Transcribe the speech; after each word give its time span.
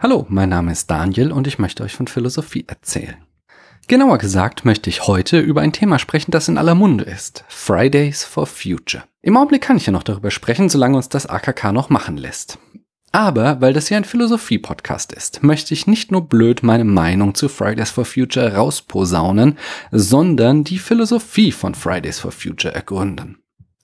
Hallo, 0.00 0.26
mein 0.28 0.50
Name 0.50 0.70
ist 0.70 0.88
Daniel 0.88 1.32
und 1.32 1.48
ich 1.48 1.58
möchte 1.58 1.82
euch 1.82 1.96
von 1.96 2.06
Philosophie 2.06 2.64
erzählen. 2.68 3.16
Genauer 3.88 4.18
gesagt 4.18 4.64
möchte 4.64 4.88
ich 4.90 5.08
heute 5.08 5.40
über 5.40 5.60
ein 5.60 5.72
Thema 5.72 5.98
sprechen, 5.98 6.30
das 6.30 6.46
in 6.46 6.56
aller 6.56 6.76
Munde 6.76 7.02
ist. 7.02 7.44
Fridays 7.48 8.22
for 8.22 8.46
Future. 8.46 9.02
Im 9.22 9.36
Augenblick 9.36 9.62
kann 9.62 9.76
ich 9.76 9.86
ja 9.86 9.92
noch 9.92 10.04
darüber 10.04 10.30
sprechen, 10.30 10.68
solange 10.68 10.96
uns 10.96 11.08
das 11.08 11.26
AKK 11.26 11.72
noch 11.72 11.90
machen 11.90 12.16
lässt. 12.16 12.60
Aber 13.10 13.60
weil 13.60 13.72
das 13.72 13.88
hier 13.88 13.96
ein 13.96 14.04
Philosophie-Podcast 14.04 15.12
ist, 15.12 15.42
möchte 15.42 15.74
ich 15.74 15.88
nicht 15.88 16.12
nur 16.12 16.28
blöd 16.28 16.62
meine 16.62 16.84
Meinung 16.84 17.34
zu 17.34 17.48
Fridays 17.48 17.90
for 17.90 18.04
Future 18.04 18.54
rausposaunen, 18.54 19.58
sondern 19.90 20.62
die 20.62 20.78
Philosophie 20.78 21.50
von 21.50 21.74
Fridays 21.74 22.20
for 22.20 22.30
Future 22.30 22.72
ergründen. 22.72 23.38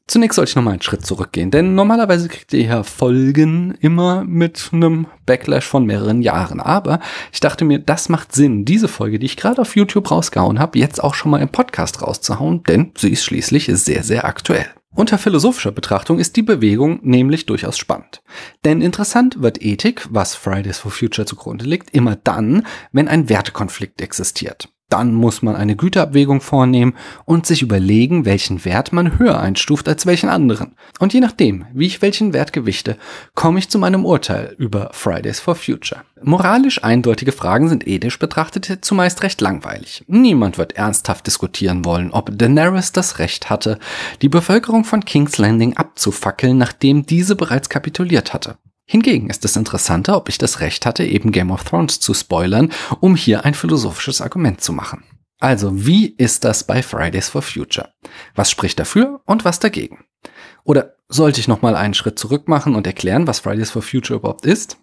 Zunächst 0.07 0.37
sollte 0.37 0.51
ich 0.51 0.57
nochmal 0.57 0.75
einen 0.75 0.83
Schritt 0.83 1.07
zurückgehen, 1.07 1.51
denn 1.51 1.75
normalerweise 1.75 2.29
kriegt 2.29 2.53
ihr 2.53 2.65
ja 2.65 2.83
Folgen 2.83 3.75
immer 3.81 4.23
mit 4.25 4.69
einem 4.73 5.07
Backlash 5.25 5.67
von 5.67 5.87
mehreren 5.87 6.21
Jahren. 6.21 6.61
Aber 6.61 7.01
ich 7.33 7.41
dachte 7.41 7.65
mir, 7.65 7.79
das 7.79 8.11
macht 8.11 8.35
Sinn, 8.35 8.67
diese 8.67 8.89
Folge, 8.89 9.19
die 9.19 9.27
ich 9.27 9.39
gerade 9.39 9.63
auf 9.63 9.77
YouTube 9.77 10.11
rausgehauen 10.11 10.59
habe, 10.59 10.79
jetzt 10.79 11.03
auch 11.03 11.15
schon 11.15 11.31
mal 11.31 11.41
im 11.41 11.49
Podcast 11.49 12.03
rauszuhauen, 12.03 12.63
denn 12.65 12.93
sie 12.99 13.11
ist 13.11 13.25
schließlich 13.25 13.71
sehr, 13.73 14.03
sehr 14.03 14.27
aktuell. 14.27 14.67
Unter 14.95 15.19
philosophischer 15.19 15.73
Betrachtung 15.73 16.19
ist 16.19 16.37
die 16.37 16.43
Bewegung 16.43 17.01
nämlich 17.03 17.47
durchaus 17.47 17.79
spannend. 17.79 18.23
Denn 18.65 18.83
interessant 18.83 19.43
wird 19.43 19.61
Ethik, 19.61 20.07
was 20.11 20.37
Fridays 20.37 20.79
for 20.79 20.93
Future 20.93 21.27
zugrunde 21.27 21.65
liegt, 21.65 21.91
immer 21.95 22.15
dann, 22.15 22.65
wenn 22.93 23.09
ein 23.09 23.29
Wertekonflikt 23.29 24.01
existiert. 24.03 24.69
Dann 24.91 25.15
muss 25.15 25.43
man 25.43 25.57
eine 25.57 25.77
Güterabwägung 25.77 26.41
vornehmen 26.41 26.95
und 27.25 27.47
sich 27.47 27.63
überlegen, 27.63 28.25
welchen 28.25 28.65
Wert 28.65 28.93
man 28.93 29.19
höher 29.19 29.41
einstuft 29.41 29.89
als 29.89 30.07
welchen 30.07 30.29
anderen. 30.29 30.77
Und 30.99 31.15
je 31.15 31.21
nachdem, 31.21 31.65
wie 31.73 31.87
ich 31.87 32.03
welchen 32.03 32.33
Wert 32.33 32.53
gewichte, 32.53 32.97
komme 33.35 33.59
ich 33.59 33.71
zu 33.71 33.79
meinem 33.79 34.05
Urteil 34.05 34.55
über 34.59 34.91
Fridays 34.93 35.41
for 35.41 35.55
Future. 35.55 36.03
Moralisch 36.23 36.83
eindeutige 36.83 37.33
Fragen 37.33 37.69
sind 37.69 37.87
ethisch 37.87 38.19
betrachtet 38.19 38.85
zumeist 38.85 39.23
recht 39.23 39.41
langweilig. 39.41 40.05
Niemand 40.07 40.59
wird 40.59 40.73
ernsthaft 40.73 41.27
diskutieren 41.27 41.85
wollen, 41.85 42.13
ob 42.13 42.31
Daenerys 42.39 42.93
das 42.93 43.19
Recht 43.19 43.51
hatte, 43.51 43.79
die 44.23 44.29
Bevölkerung 44.29 44.85
von 44.85 45.05
King's 45.05 45.39
Landing 45.39 45.77
abzufackeln, 45.77 46.57
nachdem 46.57 47.05
diese 47.05 47.37
bereits 47.37 47.69
kapituliert 47.69 48.33
hatte. 48.33 48.57
Hingegen 48.87 49.31
ist 49.31 49.45
es 49.45 49.57
interessanter, 49.57 50.17
ob 50.17 50.29
ich 50.29 50.39
das 50.39 50.61
Recht 50.61 50.85
hatte, 50.85 51.05
eben 51.05 51.33
Game 51.33 51.51
of 51.51 51.65
Thrones 51.65 52.01
zu 52.01 52.13
spoilern, 52.13 52.71
um 53.01 53.17
hier 53.17 53.45
ein 53.45 53.55
philosophisches 53.55 54.21
Argument 54.21 54.61
zu 54.61 54.73
machen. 54.73 55.05
Also, 55.41 55.87
wie 55.87 56.07
ist 56.07 56.45
das 56.45 56.65
bei 56.65 56.83
Fridays 56.83 57.29
for 57.29 57.43
Future? 57.43 57.93
Was 58.35 58.51
spricht 58.51 58.79
dafür 58.79 59.21
und 59.27 59.45
was 59.45 59.59
dagegen? 59.59 60.05
Oder 60.65 60.97
sollte 61.09 61.41
ich 61.41 61.49
nochmal 61.49 61.77
einen 61.77 61.95
Schritt 61.95 62.19
zurück 62.19 62.49
machen 62.49 62.75
und 62.75 62.87
erklären, 62.87 63.27
was 63.27 63.41
Fridays 63.41 63.71
for 63.71 63.83
Future 63.83 64.19
überhaupt 64.19 64.47
ist? 64.47 64.79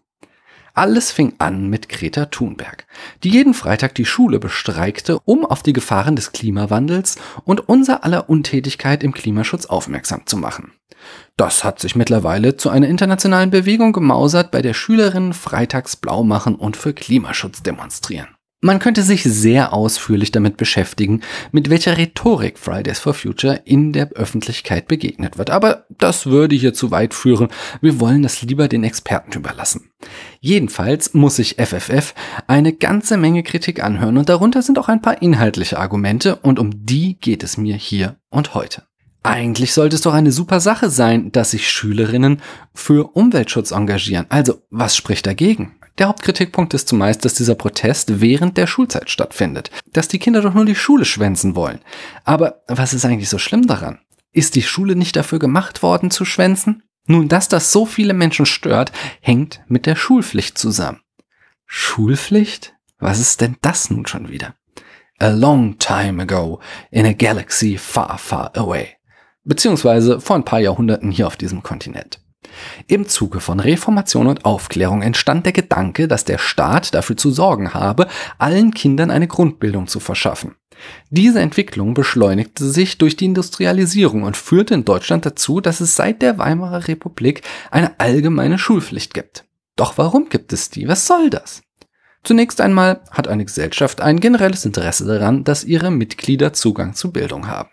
Alles 0.74 1.12
fing 1.12 1.34
an 1.38 1.70
mit 1.70 1.90
Greta 1.90 2.26
Thunberg, 2.28 2.86
die 3.24 3.30
jeden 3.30 3.54
Freitag 3.54 3.96
die 3.96 4.06
Schule 4.06 4.40
bestreikte, 4.40 5.20
um 5.26 5.46
auf 5.46 5.64
die 5.64 5.74
Gefahren 5.74 6.16
des 6.16 6.32
Klimawandels 6.32 7.18
und 7.44 7.68
unser 7.68 8.04
aller 8.04 8.30
Untätigkeit 8.30 9.04
im 9.04 9.14
Klimaschutz 9.14 9.66
aufmerksam 9.66 10.26
zu 10.26 10.38
machen. 10.38 10.72
Das 11.36 11.64
hat 11.64 11.80
sich 11.80 11.96
mittlerweile 11.96 12.58
zu 12.58 12.70
einer 12.70 12.88
internationalen 12.88 13.50
Bewegung 13.50 13.92
gemausert, 13.94 14.52
bei 14.52 14.62
der 14.62 14.74
Schülerinnen 14.74 15.34
freitags 15.34 15.96
blau 15.96 16.24
machen 16.24 16.56
und 16.56 16.78
für 16.78 16.94
Klimaschutz 16.94 17.64
demonstrieren. 17.64 18.28
Man 18.64 18.78
könnte 18.78 19.02
sich 19.02 19.24
sehr 19.24 19.74
ausführlich 19.74 20.32
damit 20.32 20.56
beschäftigen, 20.56 21.22
mit 21.52 21.72
welcher 21.72 21.98
Rhetorik 21.98 22.60
Fridays 22.60 23.00
for 23.00 23.16
Future 23.16 23.60
in 23.66 23.92
der 23.92 24.10
Öffentlichkeit 24.12 24.88
begegnet 24.88 25.40
wird. 25.40 25.50
Aber 25.50 25.86
das 25.98 26.28
würde 26.28 26.56
hier 26.56 26.72
zu 26.76 26.92
weit 26.92 27.16
führen. 27.16 27.48
Wir 27.82 28.00
wollen 28.00 28.22
das 28.22 28.44
lieber 28.44 28.68
den 28.68 28.84
Experten 28.84 29.34
überlassen. 29.34 29.90
Jedenfalls 30.42 31.16
muss 31.16 31.38
sich 31.38 31.56
FFF 31.56 32.14
eine 32.46 32.72
ganze 32.72 33.18
Menge 33.18 33.42
Kritik 33.42 33.84
anhören 33.84 34.20
und 34.20 34.30
darunter 34.30 34.62
sind 34.62 34.78
auch 34.78 34.90
ein 34.90 35.02
paar 35.02 35.24
inhaltliche 35.24 35.80
Argumente 35.80 36.36
und 36.36 36.60
um 36.60 36.86
die 36.86 37.18
geht 37.20 37.42
es 37.42 37.58
mir 37.58 37.76
hier 37.76 38.18
und 38.30 38.54
heute. 38.54 38.84
Eigentlich 39.24 39.74
sollte 39.74 39.96
es 39.96 40.04
doch 40.04 40.14
eine 40.14 40.32
super 40.32 40.60
Sache 40.60 40.92
sein, 40.92 41.32
dass 41.32 41.52
sich 41.52 41.68
Schülerinnen 41.68 42.42
für 42.76 43.16
Umweltschutz 43.16 43.72
engagieren. 43.72 44.28
Also, 44.30 44.62
was 44.70 44.96
spricht 44.96 45.26
dagegen? 45.26 45.76
Der 46.02 46.08
Hauptkritikpunkt 46.08 46.74
ist 46.74 46.88
zumeist, 46.88 47.26
dass 47.26 47.36
dieser 47.36 47.54
Protest 47.54 48.22
während 48.22 48.58
der 48.58 48.66
Schulzeit 48.66 49.12
stattfindet, 49.12 49.70
dass 49.94 50.08
die 50.08 50.18
Kinder 50.18 50.42
doch 50.42 50.56
nur 50.56 50.66
die 50.66 50.74
Schule 50.74 51.06
schwänzen 51.06 51.56
wollen. 51.56 51.80
Aber 52.24 52.64
was 52.68 52.96
ist 52.96 53.06
eigentlich 53.06 53.30
so 53.30 53.38
schlimm 53.38 53.68
daran? 53.68 54.00
Ist 54.32 54.56
die 54.56 54.64
Schule 54.64 54.96
nicht 54.96 55.16
dafür 55.16 55.38
gemacht 55.38 55.84
worden 55.84 56.10
zu 56.10 56.26
schwänzen? 56.26 56.82
Nun, 57.06 57.28
dass 57.28 57.50
das 57.50 57.72
so 57.72 57.86
viele 57.86 58.16
Menschen 58.16 58.48
stört, 58.48 58.92
hängt 59.22 59.62
mit 59.68 59.86
der 59.86 59.96
Schulpflicht 59.96 60.58
zusammen. 60.58 61.02
Schulpflicht? 61.68 62.74
Was 62.98 63.20
ist 63.20 63.40
denn 63.40 63.58
das 63.62 63.92
nun 63.92 64.08
schon 64.08 64.28
wieder? 64.28 64.56
A 65.20 65.28
long 65.28 65.78
time 65.78 66.24
ago, 66.24 66.62
in 66.90 67.06
a 67.06 67.14
galaxy 67.14 67.78
far, 67.78 68.18
far 68.18 68.58
away. 68.58 68.88
Beziehungsweise 69.44 70.20
vor 70.20 70.36
ein 70.36 70.46
paar 70.46 70.62
Jahrhunderten 70.62 71.12
hier 71.12 71.28
auf 71.28 71.38
diesem 71.38 71.62
Kontinent. 71.62 72.20
Im 72.88 73.08
Zuge 73.08 73.40
von 73.40 73.60
Reformation 73.60 74.28
und 74.28 74.46
Aufklärung 74.46 75.02
entstand 75.02 75.46
der 75.46 75.54
Gedanke, 75.54 76.08
dass 76.08 76.26
der 76.26 76.38
Staat 76.38 76.94
dafür 76.94 77.18
zu 77.18 77.32
sorgen 77.32 77.74
habe, 77.74 78.08
allen 78.38 78.74
Kindern 78.74 79.12
eine 79.12 79.28
Grundbildung 79.28 79.88
zu 79.88 80.00
verschaffen. 80.00 80.56
Diese 81.10 81.40
Entwicklung 81.40 81.94
beschleunigte 81.94 82.66
sich 82.66 82.98
durch 82.98 83.16
die 83.16 83.26
Industrialisierung 83.26 84.24
und 84.24 84.38
führte 84.38 84.74
in 84.74 84.86
Deutschland 84.86 85.26
dazu, 85.26 85.62
dass 85.62 85.82
es 85.82 85.96
seit 85.96 86.22
der 86.22 86.38
Weimarer 86.38 86.88
Republik 86.88 87.44
eine 87.70 88.00
allgemeine 88.00 88.58
Schulpflicht 88.58 89.14
gibt. 89.14 89.46
Doch 89.76 89.98
warum 89.98 90.30
gibt 90.30 90.54
es 90.54 90.70
die? 90.70 90.88
Was 90.88 91.08
soll 91.08 91.30
das? 91.30 91.62
Zunächst 92.24 92.62
einmal 92.62 93.02
hat 93.10 93.28
eine 93.28 93.46
Gesellschaft 93.46 94.02
ein 94.02 94.20
generelles 94.20 94.66
Interesse 94.66 95.06
daran, 95.06 95.44
dass 95.44 95.64
ihre 95.64 95.90
Mitglieder 95.90 96.54
Zugang 96.54 96.94
zu 96.94 97.12
Bildung 97.12 97.48
haben. 97.48 97.70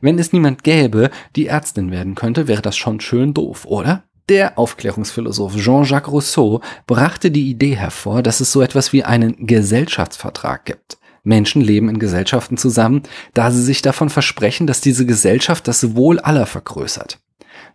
Wenn 0.00 0.18
es 0.18 0.32
niemand 0.32 0.64
gäbe, 0.64 1.10
die 1.34 1.46
Ärztin 1.46 1.90
werden 1.90 2.14
könnte, 2.14 2.48
wäre 2.48 2.62
das 2.62 2.76
schon 2.76 3.00
schön 3.00 3.34
doof, 3.34 3.64
oder? 3.66 4.04
Der 4.28 4.58
Aufklärungsphilosoph 4.58 5.56
Jean-Jacques 5.56 6.10
Rousseau 6.10 6.60
brachte 6.86 7.30
die 7.30 7.48
Idee 7.48 7.76
hervor, 7.76 8.22
dass 8.22 8.40
es 8.40 8.50
so 8.50 8.60
etwas 8.60 8.92
wie 8.92 9.04
einen 9.04 9.46
Gesellschaftsvertrag 9.46 10.64
gibt. 10.64 10.98
Menschen 11.22 11.60
leben 11.60 11.88
in 11.88 11.98
Gesellschaften 11.98 12.56
zusammen, 12.56 13.02
da 13.34 13.50
sie 13.50 13.62
sich 13.62 13.82
davon 13.82 14.10
versprechen, 14.10 14.66
dass 14.66 14.80
diese 14.80 15.06
Gesellschaft 15.06 15.68
das 15.68 15.94
Wohl 15.94 16.18
aller 16.18 16.46
vergrößert. 16.46 17.18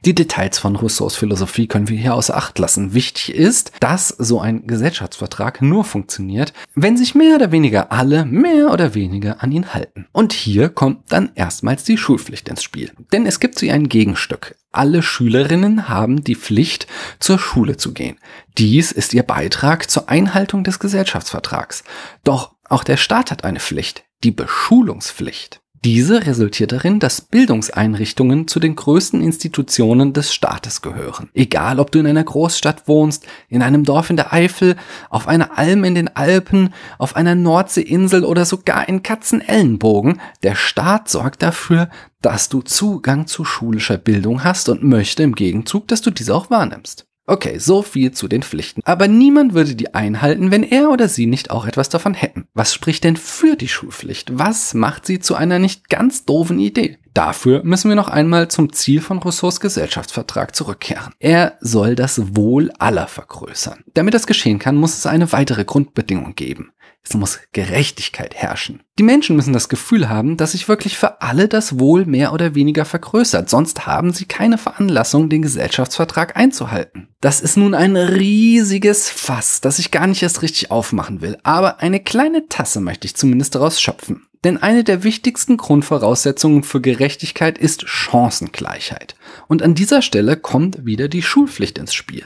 Die 0.04 0.16
Details 0.16 0.58
von 0.58 0.76
Rousseaus 0.76 1.16
Philosophie 1.16 1.68
können 1.68 1.88
wir 1.88 1.98
hier 1.98 2.16
außer 2.16 2.36
Acht 2.36 2.58
lassen. 2.58 2.96
Wichtig 2.96 3.36
ist, 3.36 3.72
dass 3.82 4.08
so 4.08 4.42
ein 4.42 4.66
Gesellschaftsvertrag 4.66 5.62
nur 5.62 5.84
funktioniert, 5.84 6.54
wenn 6.74 6.98
sich 6.98 7.14
mehr 7.14 7.36
oder 7.36 7.52
weniger 7.52 7.92
alle 7.92 8.26
mehr 8.26 8.72
oder 8.72 8.96
weniger 8.96 9.44
an 9.44 9.52
ihn 9.52 9.76
halten. 9.76 10.08
Und 10.12 10.34
hier 10.34 10.70
kommt 10.70 11.12
dann 11.12 11.30
erstmals 11.36 11.84
die 11.84 12.00
Schulpflicht 12.00 12.50
ins 12.50 12.64
Spiel. 12.64 12.92
Denn 13.14 13.28
es 13.28 13.40
gibt 13.40 13.60
so 13.60 13.70
ein 13.70 13.90
Gegenstück. 13.90 14.56
Alle 14.72 15.04
Schülerinnen 15.04 15.88
haben 15.88 16.24
die 16.24 16.36
Pflicht, 16.36 16.88
zur 17.20 17.38
Schule 17.38 17.78
zu 17.78 17.94
gehen. 17.94 18.18
Dies 18.58 18.92
ist 18.92 19.14
ihr 19.14 19.24
Beitrag 19.24 19.88
zur 19.88 20.10
Einhaltung 20.10 20.64
des 20.64 20.80
Gesellschaftsvertrags. 20.80 21.84
Doch 22.24 22.56
auch 22.68 22.84
der 22.84 22.98
Staat 22.98 23.30
hat 23.30 23.44
eine 23.44 23.60
Pflicht, 23.60 24.04
die 24.24 24.32
Beschulungspflicht. 24.32 25.61
Diese 25.84 26.28
resultiert 26.28 26.74
darin, 26.74 27.00
dass 27.00 27.22
Bildungseinrichtungen 27.22 28.48
zu 28.48 28.60
den 28.60 28.76
größten 28.76 29.20
Institutionen 29.20 30.14
des 30.14 30.32
Staates 30.32 30.84
gehören. 30.84 31.32
Egal, 31.34 31.80
ob 31.80 31.92
du 31.92 31.98
in 31.98 32.06
einer 32.06 32.24
Großstadt 32.24 32.88
wohnst, 32.88 33.26
in 33.50 33.64
einem 33.64 33.84
Dorf 33.84 34.12
in 34.12 34.16
der 34.16 34.32
Eifel, 34.32 34.76
auf 35.10 35.28
einer 35.28 35.58
Alm 35.58 35.84
in 35.84 35.96
den 35.96 36.16
Alpen, 36.16 36.72
auf 37.00 37.16
einer 37.16 37.34
Nordseeinsel 37.34 38.26
oder 38.26 38.46
sogar 38.46 38.88
in 38.88 39.02
Katzenellenbogen, 39.02 40.22
der 40.44 40.54
Staat 40.54 41.10
sorgt 41.10 41.42
dafür, 41.42 41.90
dass 42.22 42.48
du 42.48 42.62
Zugang 42.62 43.26
zu 43.26 43.44
schulischer 43.44 43.98
Bildung 43.98 44.44
hast 44.44 44.70
und 44.70 44.84
möchte 44.84 45.24
im 45.24 45.34
Gegenzug, 45.34 45.88
dass 45.88 46.04
du 46.04 46.12
diese 46.12 46.36
auch 46.36 46.52
wahrnimmst. 46.52 47.08
Okay, 47.32 47.60
so 47.60 47.82
viel 47.82 48.12
zu 48.12 48.28
den 48.28 48.44
Pflichten. 48.44 48.82
Aber 48.84 49.08
niemand 49.08 49.54
würde 49.54 49.74
die 49.74 49.94
einhalten, 49.94 50.52
wenn 50.52 50.64
er 50.64 50.90
oder 50.90 51.08
sie 51.08 51.28
nicht 51.28 51.50
auch 51.50 51.66
etwas 51.66 51.88
davon 51.88 52.14
hätten. 52.14 52.50
Was 52.54 52.74
spricht 52.74 53.06
denn 53.06 53.16
für 53.16 53.56
die 53.56 53.70
Schulpflicht? 53.70 54.38
Was 54.38 54.74
macht 54.74 55.06
sie 55.06 55.22
zu 55.22 55.36
einer 55.36 55.58
nicht 55.58 55.90
ganz 55.90 56.26
doofen 56.26 56.60
Idee? 56.60 56.98
Dafür 57.14 57.62
müssen 57.64 57.90
wir 57.90 57.96
noch 57.96 58.08
einmal 58.08 58.48
zum 58.48 58.72
Ziel 58.72 59.02
von 59.02 59.18
Rousseaus 59.18 59.60
Gesellschaftsvertrag 59.60 60.56
zurückkehren. 60.56 61.14
Er 61.20 61.58
soll 61.60 61.96
das 61.96 62.36
Wohl 62.36 62.72
aller 62.80 63.08
vergrößern. 63.08 63.84
Damit 63.94 64.14
das 64.14 64.28
geschehen 64.28 64.60
kann, 64.60 64.78
muss 64.78 64.98
es 64.98 65.06
eine 65.06 65.32
weitere 65.34 65.66
Grundbedingung 65.66 66.36
geben. 66.36 66.72
Es 67.04 67.16
muss 67.16 67.40
Gerechtigkeit 67.52 68.36
herrschen. 68.36 68.84
Die 69.00 69.04
Menschen 69.04 69.36
müssen 69.36 69.54
das 69.54 69.70
Gefühl 69.70 70.08
haben, 70.08 70.38
dass 70.38 70.52
sich 70.52 70.68
wirklich 70.68 70.98
für 70.98 71.22
alle 71.22 71.48
das 71.48 71.80
Wohl 71.80 72.06
mehr 72.06 72.32
oder 72.32 72.54
weniger 72.54 72.86
vergrößert, 72.86 73.50
sonst 73.50 73.88
haben 73.88 74.14
sie 74.14 74.26
keine 74.26 74.60
Veranlassung, 74.60 75.28
den 75.28 75.42
Gesellschaftsvertrag 75.42 76.38
einzuhalten. 76.38 77.08
Das 77.20 77.42
ist 77.42 77.58
nun 77.58 77.74
ein 77.74 77.96
riesiges 77.96 79.10
Fass, 79.10 79.62
das 79.62 79.80
ich 79.80 79.90
gar 79.90 80.06
nicht 80.06 80.22
erst 80.22 80.44
richtig 80.44 80.70
aufmachen 80.70 81.22
will, 81.22 81.38
aber 81.44 81.80
eine 81.80 82.00
kleine 82.00 82.48
Tasse 82.48 82.80
möchte 82.80 83.08
ich 83.08 83.16
zumindest 83.16 83.56
daraus 83.56 83.82
schöpfen. 83.82 84.28
Denn 84.44 84.58
eine 84.58 84.84
der 84.84 85.04
wichtigsten 85.04 85.58
Grundvoraussetzungen 85.58 86.64
für 86.64 86.82
Gerechtigkeit 86.82 87.58
ist 87.58 87.88
Chancengleichheit. 87.88 89.16
Und 89.48 89.62
an 89.62 89.76
dieser 89.76 90.02
Stelle 90.02 90.36
kommt 90.36 90.86
wieder 90.86 91.08
die 91.08 91.22
Schulpflicht 91.22 91.78
ins 91.78 91.94
Spiel. 91.94 92.26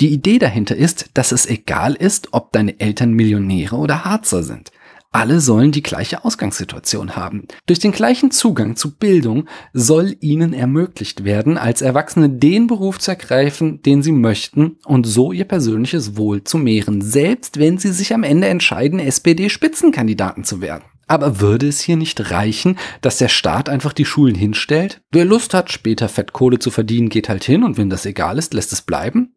Die 0.00 0.08
Idee 0.08 0.40
dahinter 0.40 0.74
ist, 0.74 1.10
dass 1.14 1.30
es 1.30 1.46
egal 1.46 1.94
ist, 1.94 2.28
ob 2.32 2.52
deine 2.52 2.80
Eltern 2.80 3.12
Millionäre 3.12 3.76
oder 3.76 4.04
Harzer 4.04 4.42
sind. 4.42 4.72
Alle 5.12 5.40
sollen 5.40 5.70
die 5.70 5.84
gleiche 5.84 6.24
Ausgangssituation 6.24 7.14
haben. 7.14 7.46
Durch 7.66 7.78
den 7.78 7.92
gleichen 7.92 8.32
Zugang 8.32 8.74
zu 8.74 8.96
Bildung 8.96 9.46
soll 9.72 10.16
ihnen 10.18 10.52
ermöglicht 10.52 11.22
werden, 11.22 11.56
als 11.56 11.82
Erwachsene 11.82 12.28
den 12.28 12.66
Beruf 12.66 12.98
zu 12.98 13.12
ergreifen, 13.12 13.80
den 13.82 14.02
sie 14.02 14.10
möchten 14.10 14.78
und 14.84 15.06
so 15.06 15.30
ihr 15.30 15.44
persönliches 15.44 16.16
Wohl 16.16 16.42
zu 16.42 16.58
mehren, 16.58 17.00
selbst 17.00 17.60
wenn 17.60 17.78
sie 17.78 17.92
sich 17.92 18.12
am 18.12 18.24
Ende 18.24 18.48
entscheiden, 18.48 18.98
SPD-Spitzenkandidaten 18.98 20.42
zu 20.42 20.60
werden. 20.60 20.82
Aber 21.06 21.40
würde 21.40 21.68
es 21.68 21.80
hier 21.80 21.96
nicht 21.96 22.30
reichen, 22.30 22.78
dass 23.00 23.18
der 23.18 23.28
Staat 23.28 23.68
einfach 23.68 23.92
die 23.92 24.04
Schulen 24.04 24.34
hinstellt? 24.34 25.02
Wer 25.10 25.24
Lust 25.24 25.54
hat, 25.54 25.70
später 25.70 26.08
Fettkohle 26.08 26.58
zu 26.58 26.70
verdienen, 26.70 27.08
geht 27.08 27.28
halt 27.28 27.44
hin 27.44 27.64
und 27.64 27.76
wenn 27.76 27.90
das 27.90 28.06
egal 28.06 28.38
ist, 28.38 28.54
lässt 28.54 28.72
es 28.72 28.82
bleiben? 28.82 29.34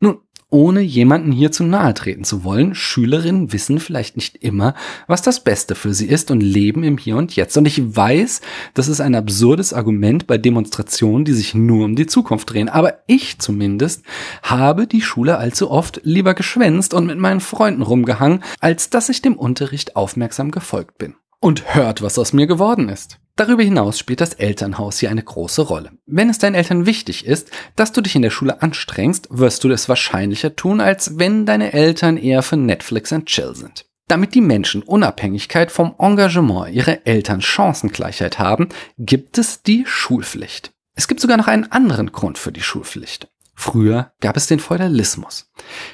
Nun, 0.00 0.18
ohne 0.50 0.80
jemanden 0.80 1.32
hier 1.32 1.52
zu 1.52 1.64
nahe 1.64 1.94
treten 1.94 2.24
zu 2.24 2.44
wollen, 2.44 2.74
Schülerinnen 2.74 3.52
wissen 3.52 3.78
vielleicht 3.78 4.16
nicht 4.16 4.36
immer, 4.42 4.74
was 5.06 5.22
das 5.22 5.40
Beste 5.40 5.74
für 5.74 5.94
sie 5.94 6.06
ist 6.06 6.30
und 6.30 6.40
leben 6.40 6.82
im 6.82 6.98
Hier 6.98 7.16
und 7.16 7.34
Jetzt. 7.36 7.56
Und 7.56 7.66
ich 7.66 7.96
weiß, 7.96 8.40
das 8.74 8.88
ist 8.88 9.00
ein 9.00 9.14
absurdes 9.14 9.72
Argument 9.72 10.26
bei 10.26 10.38
Demonstrationen, 10.38 11.24
die 11.24 11.32
sich 11.32 11.54
nur 11.54 11.84
um 11.84 11.94
die 11.94 12.06
Zukunft 12.06 12.50
drehen. 12.50 12.68
Aber 12.68 12.94
ich 13.06 13.38
zumindest 13.38 14.02
habe 14.42 14.86
die 14.86 15.02
Schule 15.02 15.38
allzu 15.38 15.70
oft 15.70 16.00
lieber 16.02 16.34
geschwänzt 16.34 16.94
und 16.94 17.06
mit 17.06 17.18
meinen 17.18 17.40
Freunden 17.40 17.82
rumgehangen, 17.82 18.42
als 18.58 18.90
dass 18.90 19.08
ich 19.08 19.22
dem 19.22 19.36
Unterricht 19.36 19.94
aufmerksam 19.94 20.50
gefolgt 20.50 20.98
bin. 20.98 21.14
Und 21.38 21.74
hört, 21.74 22.02
was 22.02 22.18
aus 22.18 22.32
mir 22.32 22.46
geworden 22.46 22.88
ist. 22.88 23.19
Darüber 23.36 23.62
hinaus 23.62 23.98
spielt 23.98 24.20
das 24.20 24.34
Elternhaus 24.34 24.98
hier 24.98 25.10
eine 25.10 25.22
große 25.22 25.62
Rolle. 25.62 25.92
Wenn 26.06 26.28
es 26.28 26.38
deinen 26.38 26.54
Eltern 26.54 26.86
wichtig 26.86 27.24
ist, 27.24 27.50
dass 27.76 27.92
du 27.92 28.00
dich 28.00 28.14
in 28.14 28.22
der 28.22 28.30
Schule 28.30 28.60
anstrengst, 28.60 29.28
wirst 29.30 29.64
du 29.64 29.70
es 29.70 29.88
wahrscheinlicher 29.88 30.56
tun, 30.56 30.80
als 30.80 31.18
wenn 31.18 31.46
deine 31.46 31.72
Eltern 31.72 32.16
eher 32.16 32.42
für 32.42 32.56
Netflix 32.56 33.12
and 33.12 33.26
Chill 33.26 33.54
sind. 33.54 33.86
Damit 34.08 34.34
die 34.34 34.40
Menschen 34.40 34.82
Unabhängigkeit 34.82 35.70
vom 35.70 35.94
Engagement 35.98 36.74
ihrer 36.74 37.06
Eltern 37.06 37.40
Chancengleichheit 37.40 38.38
haben, 38.38 38.68
gibt 38.98 39.38
es 39.38 39.62
die 39.62 39.84
Schulpflicht. 39.86 40.72
Es 40.96 41.06
gibt 41.06 41.20
sogar 41.20 41.36
noch 41.36 41.46
einen 41.46 41.70
anderen 41.70 42.10
Grund 42.10 42.36
für 42.36 42.52
die 42.52 42.62
Schulpflicht. 42.62 43.28
Früher 43.60 44.10
gab 44.20 44.38
es 44.38 44.46
den 44.46 44.58
Feudalismus. 44.58 45.52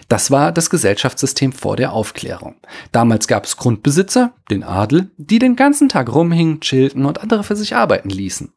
Das 0.08 0.30
war 0.30 0.52
das 0.52 0.70
Gesellschaftssystem 0.70 1.50
vor 1.50 1.74
der 1.74 1.92
Aufklärung. 1.92 2.54
Damals 2.92 3.26
gab 3.26 3.44
es 3.44 3.56
Grundbesitzer, 3.56 4.34
den 4.52 4.62
Adel, 4.62 5.10
die 5.16 5.40
den 5.40 5.56
ganzen 5.56 5.88
Tag 5.88 6.14
rumhingen, 6.14 6.60
chillten 6.60 7.04
und 7.04 7.20
andere 7.20 7.42
für 7.42 7.56
sich 7.56 7.74
arbeiten 7.74 8.08
ließen. 8.08 8.52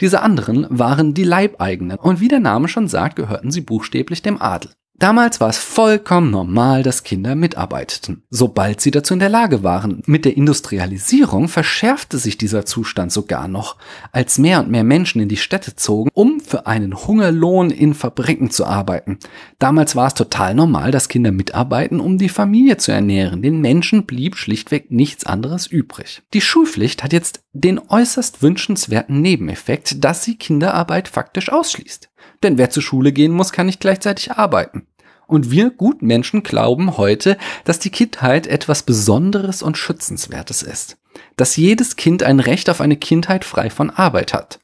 Diese 0.00 0.22
anderen 0.22 0.66
waren 0.70 1.14
die 1.14 1.22
Leibeigenen 1.22 1.98
und 1.98 2.18
wie 2.18 2.26
der 2.26 2.40
Name 2.40 2.66
schon 2.66 2.88
sagt, 2.88 3.14
gehörten 3.14 3.52
sie 3.52 3.60
buchstäblich 3.60 4.22
dem 4.22 4.42
Adel. 4.42 4.72
Damals 4.98 5.40
war 5.40 5.48
es 5.48 5.58
vollkommen 5.58 6.32
normal, 6.32 6.82
dass 6.82 7.04
Kinder 7.04 7.36
mitarbeiteten, 7.36 8.24
sobald 8.30 8.80
sie 8.80 8.90
dazu 8.90 9.14
in 9.14 9.20
der 9.20 9.28
Lage 9.28 9.62
waren. 9.62 10.02
Mit 10.06 10.24
der 10.24 10.36
Industrialisierung 10.36 11.46
verschärfte 11.46 12.18
sich 12.18 12.36
dieser 12.36 12.66
Zustand 12.66 13.12
sogar 13.12 13.46
noch, 13.46 13.76
als 14.10 14.38
mehr 14.38 14.58
und 14.58 14.70
mehr 14.70 14.82
Menschen 14.82 15.20
in 15.20 15.28
die 15.28 15.36
Städte 15.36 15.76
zogen, 15.76 16.10
um 16.14 16.40
für 16.40 16.66
einen 16.66 16.96
Hungerlohn 16.96 17.70
in 17.70 17.94
Fabriken 17.94 18.50
zu 18.50 18.66
arbeiten. 18.66 19.20
Damals 19.60 19.94
war 19.94 20.08
es 20.08 20.14
total 20.14 20.56
normal, 20.56 20.90
dass 20.90 21.08
Kinder 21.08 21.30
mitarbeiten, 21.30 22.00
um 22.00 22.18
die 22.18 22.28
Familie 22.28 22.76
zu 22.78 22.90
ernähren. 22.90 23.40
Den 23.40 23.60
Menschen 23.60 24.04
blieb 24.04 24.34
schlichtweg 24.36 24.90
nichts 24.90 25.24
anderes 25.24 25.68
übrig. 25.68 26.22
Die 26.34 26.40
Schulpflicht 26.40 27.04
hat 27.04 27.12
jetzt 27.12 27.44
den 27.52 27.80
äußerst 27.88 28.42
wünschenswerten 28.42 29.20
Nebeneffekt, 29.20 30.04
dass 30.04 30.24
sie 30.24 30.36
Kinderarbeit 30.36 31.06
faktisch 31.06 31.52
ausschließt. 31.52 32.10
Denn 32.42 32.58
wer 32.58 32.70
zur 32.70 32.82
Schule 32.82 33.12
gehen 33.12 33.32
muss, 33.32 33.52
kann 33.52 33.66
nicht 33.66 33.80
gleichzeitig 33.80 34.32
arbeiten. 34.32 34.86
Und 35.26 35.50
wir 35.50 35.70
Gutmenschen 35.70 36.42
glauben 36.42 36.96
heute, 36.96 37.36
dass 37.64 37.78
die 37.78 37.90
Kindheit 37.90 38.46
etwas 38.46 38.82
Besonderes 38.82 39.62
und 39.62 39.76
Schützenswertes 39.76 40.62
ist. 40.62 40.96
Dass 41.36 41.56
jedes 41.56 41.96
Kind 41.96 42.22
ein 42.22 42.40
Recht 42.40 42.70
auf 42.70 42.80
eine 42.80 42.96
Kindheit 42.96 43.44
frei 43.44 43.68
von 43.68 43.90
Arbeit 43.90 44.32
hat. 44.32 44.60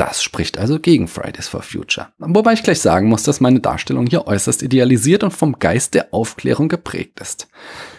Das 0.00 0.22
spricht 0.22 0.56
also 0.56 0.78
gegen 0.78 1.08
Fridays 1.08 1.48
for 1.48 1.60
Future. 1.60 2.08
Wobei 2.16 2.54
ich 2.54 2.62
gleich 2.62 2.80
sagen 2.80 3.10
muss, 3.10 3.22
dass 3.22 3.42
meine 3.42 3.60
Darstellung 3.60 4.06
hier 4.06 4.26
äußerst 4.26 4.62
idealisiert 4.62 5.22
und 5.22 5.32
vom 5.32 5.58
Geist 5.58 5.92
der 5.92 6.14
Aufklärung 6.14 6.70
geprägt 6.70 7.20
ist. 7.20 7.48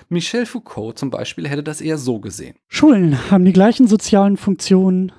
Michel 0.09 0.47
Foucault 0.47 0.97
zum 0.97 1.11
Beispiel 1.11 1.47
hätte 1.47 1.61
das 1.61 1.79
eher 1.79 1.99
so 1.99 2.19
gesehen. 2.19 2.55
Schulen 2.67 3.29
haben 3.29 3.45
die 3.45 3.53
gleichen 3.53 3.85
sozialen 3.87 4.37
Funktionen 4.37 5.11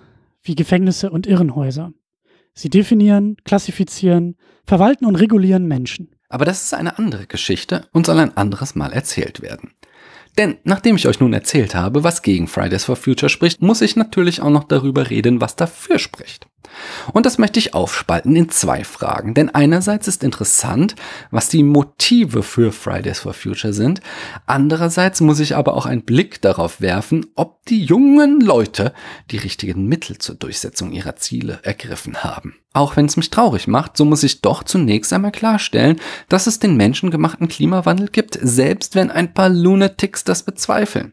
wie 0.42 0.56
Gefängnisse 0.56 1.10
und 1.10 1.28
Irrenhäuser. 1.28 1.92
Sie 2.54 2.70
definieren, 2.70 3.36
klassifizieren, 3.44 4.36
verwalten 4.66 5.06
und 5.06 5.16
regulieren 5.16 5.66
Menschen. 5.66 6.14
Aber 6.28 6.44
das 6.44 6.64
ist 6.64 6.74
eine 6.74 6.98
andere 6.98 7.26
Geschichte 7.26 7.86
und 7.92 8.06
soll 8.06 8.18
ein 8.18 8.36
anderes 8.36 8.74
Mal 8.74 8.92
erzählt 8.92 9.42
werden. 9.42 9.72
Denn 10.38 10.56
nachdem 10.64 10.96
ich 10.96 11.06
euch 11.06 11.20
nun 11.20 11.34
erzählt 11.34 11.74
habe, 11.74 12.04
was 12.04 12.22
gegen 12.22 12.48
Fridays 12.48 12.84
for 12.84 12.96
Future 12.96 13.28
spricht, 13.28 13.60
muss 13.60 13.82
ich 13.82 13.96
natürlich 13.96 14.40
auch 14.40 14.50
noch 14.50 14.64
darüber 14.64 15.10
reden, 15.10 15.40
was 15.40 15.56
dafür 15.56 15.98
spricht. 15.98 16.46
Und 17.12 17.26
das 17.26 17.38
möchte 17.38 17.58
ich 17.58 17.74
aufspalten 17.74 18.34
in 18.36 18.48
zwei 18.48 18.84
Fragen. 18.84 19.34
Denn 19.34 19.50
einerseits 19.50 20.08
ist 20.08 20.22
interessant, 20.22 20.94
was 21.30 21.48
die 21.48 21.62
Motive 21.62 22.42
für 22.42 22.72
Fridays 22.72 23.20
for 23.20 23.34
Future 23.34 23.72
sind. 23.72 24.00
Andererseits 24.46 25.20
muss 25.20 25.40
ich 25.40 25.56
aber 25.56 25.74
auch 25.74 25.86
einen 25.86 26.04
Blick 26.04 26.40
darauf 26.42 26.80
werfen, 26.80 27.26
ob 27.34 27.64
die 27.66 27.84
jungen 27.84 28.40
Leute 28.40 28.92
die 29.30 29.38
richtigen 29.38 29.86
Mittel 29.86 30.18
zur 30.18 30.34
Durchsetzung 30.34 30.92
ihrer 30.92 31.16
Ziele 31.16 31.60
ergriffen 31.62 32.24
haben. 32.24 32.56
Auch 32.74 32.96
wenn 32.96 33.06
es 33.06 33.16
mich 33.16 33.30
traurig 33.30 33.68
macht, 33.68 33.96
so 33.96 34.04
muss 34.04 34.22
ich 34.22 34.40
doch 34.40 34.62
zunächst 34.62 35.12
einmal 35.12 35.32
klarstellen, 35.32 36.00
dass 36.28 36.46
es 36.46 36.58
den 36.58 36.76
menschengemachten 36.76 37.48
Klimawandel 37.48 38.08
gibt, 38.08 38.38
selbst 38.40 38.94
wenn 38.94 39.10
ein 39.10 39.34
paar 39.34 39.50
Lunatics 39.50 40.24
das 40.24 40.42
bezweifeln. 40.42 41.12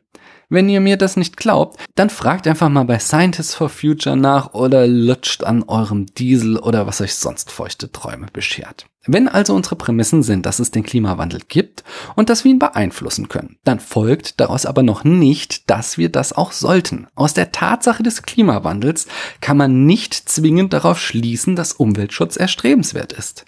Wenn 0.52 0.68
ihr 0.68 0.82
mir 0.82 0.98
das 0.98 1.16
nicht 1.16 1.38
glaubt, 1.38 1.80
dann 1.94 2.10
fragt 2.10 2.48
einfach 2.48 2.70
mal 2.70 2.84
bei 2.84 2.98
Scientists 2.98 3.54
for 3.54 3.70
Future 3.70 4.18
nach 4.18 4.56
oder 4.56 4.88
lutscht 4.88 5.44
an 5.44 5.62
eurem 5.62 6.08
Diesel 6.08 6.58
oder 6.58 6.88
was 6.88 7.02
euch 7.02 7.14
sonst 7.14 7.52
feuchte 7.52 7.92
Träume 7.92 8.26
beschert. 8.34 8.88
Wenn 9.06 9.28
also 9.28 9.54
unsere 9.54 9.76
Prämissen 9.76 10.24
sind, 10.24 10.48
dass 10.48 10.58
es 10.58 10.72
den 10.72 10.82
Klimawandel 10.82 11.42
gibt 11.48 11.84
und 12.16 12.30
dass 12.30 12.44
wir 12.44 12.52
ihn 12.52 12.58
beeinflussen 12.58 13.30
können, 13.30 13.58
dann 13.64 13.80
folgt 13.80 14.40
daraus 14.40 14.66
aber 14.66 14.82
noch 14.82 15.04
nicht, 15.04 15.70
dass 15.70 16.00
wir 16.00 16.10
das 16.10 16.34
auch 16.34 16.52
sollten. 16.52 17.06
Aus 17.14 17.36
der 17.36 17.52
Tatsache 17.52 18.02
des 18.02 18.24
Klimawandels 18.24 19.08
kann 19.42 19.56
man 19.56 19.86
nicht 19.86 20.16
zwingend 20.16 20.74
darauf 20.74 21.00
schließen, 21.00 21.56
dass 21.56 21.74
Umweltschutz 21.74 22.38
erstrebenswert 22.38 23.14
ist. 23.14 23.46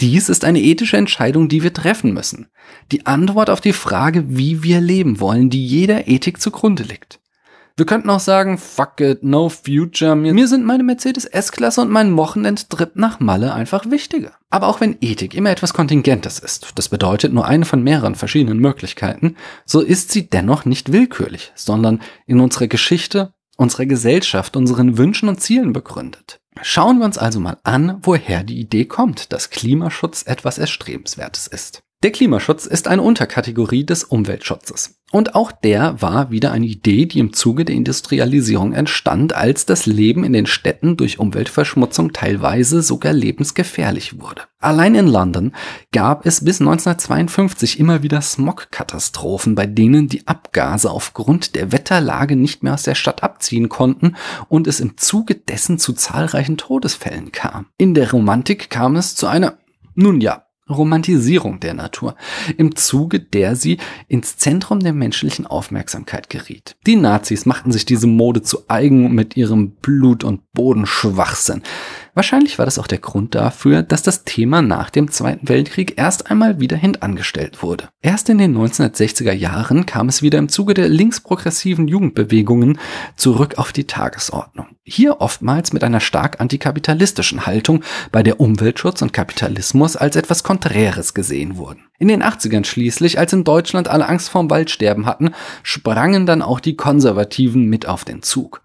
Dies 0.00 0.28
ist 0.28 0.44
eine 0.44 0.60
ethische 0.60 0.96
Entscheidung, 0.96 1.48
die 1.48 1.62
wir 1.62 1.72
treffen 1.72 2.12
müssen. 2.12 2.48
Die 2.90 3.06
Antwort 3.06 3.50
auf 3.50 3.60
die 3.60 3.72
Frage, 3.72 4.24
wie 4.28 4.62
wir 4.62 4.80
leben 4.80 5.20
wollen, 5.20 5.50
die 5.50 5.64
jeder 5.64 6.08
Ethik 6.08 6.40
zugrunde 6.40 6.82
liegt. 6.82 7.20
Wir 7.76 7.86
könnten 7.86 8.10
auch 8.10 8.20
sagen, 8.20 8.58
fuck 8.58 9.00
it, 9.00 9.22
no 9.22 9.48
future. 9.48 10.14
Mir, 10.14 10.34
mir 10.34 10.46
sind 10.46 10.66
meine 10.66 10.82
Mercedes 10.82 11.24
S-Klasse 11.24 11.80
und 11.80 11.90
mein 11.90 12.16
Wochenendtrip 12.18 12.96
nach 12.96 13.18
Malle 13.18 13.54
einfach 13.54 13.90
wichtiger. 13.90 14.32
Aber 14.50 14.66
auch 14.66 14.82
wenn 14.82 14.98
Ethik 15.00 15.34
immer 15.34 15.50
etwas 15.50 15.72
Kontingentes 15.72 16.38
ist, 16.38 16.72
das 16.74 16.90
bedeutet 16.90 17.32
nur 17.32 17.46
eine 17.46 17.64
von 17.64 17.82
mehreren 17.82 18.14
verschiedenen 18.14 18.58
Möglichkeiten, 18.58 19.36
so 19.64 19.80
ist 19.80 20.12
sie 20.12 20.28
dennoch 20.28 20.66
nicht 20.66 20.92
willkürlich, 20.92 21.52
sondern 21.54 22.02
in 22.26 22.40
unserer 22.40 22.66
Geschichte, 22.66 23.32
unserer 23.56 23.86
Gesellschaft, 23.86 24.54
unseren 24.54 24.98
Wünschen 24.98 25.30
und 25.30 25.40
Zielen 25.40 25.72
begründet. 25.72 26.41
Schauen 26.60 26.98
wir 26.98 27.06
uns 27.06 27.18
also 27.18 27.40
mal 27.40 27.58
an, 27.62 27.98
woher 28.02 28.44
die 28.44 28.60
Idee 28.60 28.84
kommt, 28.84 29.32
dass 29.32 29.50
Klimaschutz 29.50 30.24
etwas 30.26 30.58
Erstrebenswertes 30.58 31.46
ist. 31.46 31.82
Der 32.02 32.10
Klimaschutz 32.10 32.66
ist 32.66 32.88
eine 32.88 33.00
Unterkategorie 33.00 33.84
des 33.84 34.02
Umweltschutzes. 34.02 34.96
Und 35.12 35.36
auch 35.36 35.52
der 35.52 36.02
war 36.02 36.32
wieder 36.32 36.50
eine 36.50 36.66
Idee, 36.66 37.06
die 37.06 37.20
im 37.20 37.32
Zuge 37.32 37.64
der 37.64 37.76
Industrialisierung 37.76 38.72
entstand, 38.72 39.34
als 39.34 39.66
das 39.66 39.86
Leben 39.86 40.24
in 40.24 40.32
den 40.32 40.46
Städten 40.46 40.96
durch 40.96 41.20
Umweltverschmutzung 41.20 42.12
teilweise 42.12 42.82
sogar 42.82 43.12
lebensgefährlich 43.12 44.20
wurde. 44.20 44.42
Allein 44.58 44.96
in 44.96 45.06
London 45.06 45.52
gab 45.92 46.26
es 46.26 46.44
bis 46.44 46.60
1952 46.60 47.78
immer 47.78 48.02
wieder 48.02 48.20
Smogkatastrophen, 48.20 49.54
bei 49.54 49.66
denen 49.66 50.08
die 50.08 50.26
Abgase 50.26 50.90
aufgrund 50.90 51.54
der 51.54 51.70
Wetterlage 51.70 52.34
nicht 52.34 52.64
mehr 52.64 52.74
aus 52.74 52.82
der 52.82 52.96
Stadt 52.96 53.22
abziehen 53.22 53.68
konnten 53.68 54.16
und 54.48 54.66
es 54.66 54.80
im 54.80 54.96
Zuge 54.96 55.36
dessen 55.36 55.78
zu 55.78 55.92
zahlreichen 55.92 56.56
Todesfällen 56.56 57.30
kam. 57.30 57.66
In 57.78 57.94
der 57.94 58.10
Romantik 58.10 58.70
kam 58.70 58.96
es 58.96 59.14
zu 59.14 59.28
einer, 59.28 59.58
nun 59.94 60.20
ja, 60.20 60.46
Romantisierung 60.70 61.60
der 61.60 61.74
Natur, 61.74 62.14
im 62.56 62.76
Zuge 62.76 63.20
der 63.20 63.56
sie 63.56 63.78
ins 64.08 64.36
Zentrum 64.36 64.80
der 64.80 64.92
menschlichen 64.92 65.46
Aufmerksamkeit 65.46 66.30
geriet. 66.30 66.76
Die 66.86 66.96
Nazis 66.96 67.46
machten 67.46 67.72
sich 67.72 67.84
diese 67.84 68.06
Mode 68.06 68.42
zu 68.42 68.64
eigen 68.68 69.12
mit 69.12 69.36
ihrem 69.36 69.72
Blut- 69.72 70.24
und 70.24 70.52
Bodenschwachsinn. 70.52 71.62
Wahrscheinlich 72.14 72.58
war 72.58 72.66
das 72.66 72.78
auch 72.78 72.86
der 72.86 72.98
Grund 72.98 73.34
dafür, 73.34 73.82
dass 73.82 74.02
das 74.02 74.24
Thema 74.24 74.60
nach 74.60 74.90
dem 74.90 75.10
Zweiten 75.10 75.48
Weltkrieg 75.48 75.94
erst 75.96 76.30
einmal 76.30 76.60
wieder 76.60 76.76
hintangestellt 76.76 77.62
wurde. 77.62 77.88
Erst 78.02 78.28
in 78.28 78.36
den 78.36 78.54
1960er 78.54 79.32
Jahren 79.32 79.86
kam 79.86 80.10
es 80.10 80.20
wieder 80.20 80.38
im 80.38 80.50
Zuge 80.50 80.74
der 80.74 80.90
linksprogressiven 80.90 81.88
Jugendbewegungen 81.88 82.78
zurück 83.16 83.56
auf 83.56 83.72
die 83.72 83.86
Tagesordnung. 83.86 84.66
Hier 84.84 85.22
oftmals 85.22 85.72
mit 85.72 85.84
einer 85.84 86.00
stark 86.00 86.38
antikapitalistischen 86.38 87.46
Haltung, 87.46 87.82
bei 88.10 88.22
der 88.22 88.40
Umweltschutz 88.40 89.00
und 89.00 89.14
Kapitalismus 89.14 89.96
als 89.96 90.14
etwas 90.14 90.42
Konträres 90.42 91.14
gesehen 91.14 91.56
wurden. 91.56 91.86
In 91.98 92.08
den 92.08 92.22
80ern 92.22 92.66
schließlich, 92.66 93.18
als 93.18 93.32
in 93.32 93.44
Deutschland 93.44 93.88
alle 93.88 94.06
Angst 94.06 94.28
vorm 94.28 94.50
Waldsterben 94.50 95.06
hatten, 95.06 95.30
sprangen 95.62 96.26
dann 96.26 96.42
auch 96.42 96.60
die 96.60 96.76
Konservativen 96.76 97.70
mit 97.70 97.88
auf 97.88 98.04
den 98.04 98.22
Zug. 98.22 98.60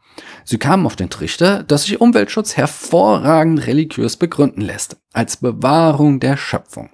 Sie 0.49 0.57
kamen 0.57 0.85
auf 0.85 0.95
den 0.95 1.09
Trichter, 1.09 1.61
dass 1.63 1.83
sich 1.83 1.99
Umweltschutz 1.99 2.55
hervorragend 2.55 3.67
religiös 3.67 4.15
begründen 4.15 4.61
lässt, 4.61 4.95
als 5.11 5.35
Bewahrung 5.35 6.21
der 6.21 6.37
Schöpfung. 6.37 6.89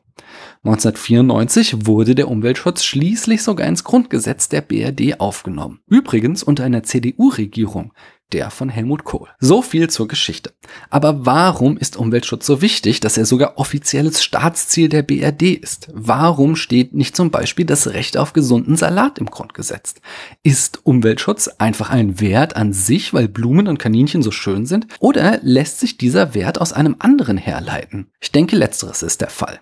1994 0.64 1.86
wurde 1.86 2.16
der 2.16 2.30
Umweltschutz 2.30 2.84
schließlich 2.84 3.44
sogar 3.44 3.68
ins 3.68 3.84
Grundgesetz 3.84 4.50
der 4.50 4.62
BRD 4.62 5.20
aufgenommen. 5.20 5.82
Übrigens 5.86 6.42
unter 6.42 6.64
einer 6.64 6.82
CDU-Regierung, 6.82 7.94
der 8.34 8.50
von 8.50 8.70
Helmut 8.70 9.04
Kohl. 9.04 9.30
So 9.40 9.62
viel 9.62 9.90
zur 9.90 10.08
Geschichte. 10.08 10.54
Aber 10.90 11.26
warum 11.26 11.78
ist 11.78 11.98
Umweltschutz 11.98 12.46
so 12.46 12.62
wichtig, 12.62 13.00
dass 13.00 13.18
er 13.18 13.26
sogar 13.26 13.58
offizielles 13.58 14.24
Staatsziel 14.24 14.90
der 14.90 15.04
BRD 15.04 15.54
ist? 15.54 15.90
Warum 15.94 16.56
steht 16.56 16.94
nicht 16.94 17.16
zum 17.16 17.32
Beispiel 17.32 17.66
das 17.66 17.88
Recht 17.88 18.18
auf 18.18 18.34
gesunden 18.34 18.76
Salat 18.76 19.20
im 19.20 19.28
Grundgesetz? 19.28 19.96
Ist 20.42 20.80
Umweltschutz 20.84 21.48
einfach 21.60 21.90
ein 21.90 22.20
Wert 22.20 22.56
an 22.56 22.74
sich, 22.74 23.14
weil 23.14 23.28
Blumen 23.28 23.68
und 23.68 23.78
Kaninchen 23.78 24.24
so 24.24 24.32
schön 24.32 24.66
sind? 24.66 24.88
Oder 25.00 25.40
lässt 25.44 25.80
sich 25.80 25.98
dieser 25.98 26.34
Wert 26.34 26.60
aus 26.60 26.74
einem 26.74 26.96
anderen 27.00 27.38
herleiten? 27.38 28.08
Ich 28.20 28.32
denke, 28.32 28.56
letzteres 28.56 29.04
ist 29.04 29.22
der 29.22 29.30
Fall. 29.30 29.60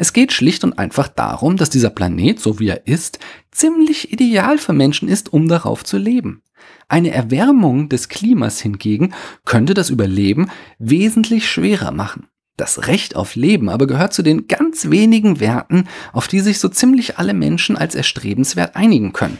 Es 0.00 0.12
geht 0.12 0.32
schlicht 0.32 0.62
und 0.62 0.78
einfach 0.78 1.08
darum, 1.08 1.56
dass 1.56 1.70
dieser 1.70 1.90
Planet, 1.90 2.38
so 2.38 2.60
wie 2.60 2.68
er 2.68 2.86
ist, 2.86 3.18
ziemlich 3.50 4.12
ideal 4.12 4.56
für 4.56 4.72
Menschen 4.72 5.08
ist, 5.08 5.32
um 5.32 5.48
darauf 5.48 5.84
zu 5.84 5.98
leben. 5.98 6.42
Eine 6.88 7.10
Erwärmung 7.10 7.90
des 7.90 8.08
Klimas 8.08 8.60
hingegen 8.60 9.14
könnte 9.44 9.74
das 9.74 9.90
Überleben 9.90 10.50
wesentlich 10.78 11.48
schwerer 11.48 11.92
machen. 11.92 12.28
Das 12.56 12.88
Recht 12.88 13.14
auf 13.14 13.36
Leben 13.36 13.68
aber 13.68 13.86
gehört 13.86 14.14
zu 14.14 14.22
den 14.22 14.48
ganz 14.48 14.90
wenigen 14.90 15.38
Werten, 15.38 15.86
auf 16.12 16.28
die 16.28 16.40
sich 16.40 16.58
so 16.58 16.68
ziemlich 16.68 17.18
alle 17.18 17.34
Menschen 17.34 17.76
als 17.76 17.94
erstrebenswert 17.94 18.74
einigen 18.74 19.12
können. 19.12 19.38